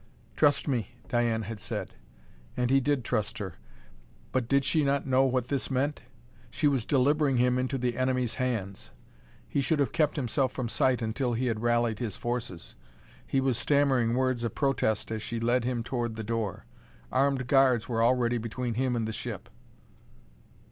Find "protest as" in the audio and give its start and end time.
14.55-15.21